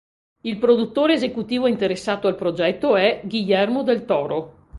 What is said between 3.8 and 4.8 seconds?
del Toro.